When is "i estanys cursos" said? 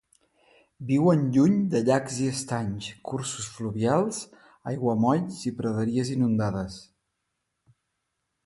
2.23-3.51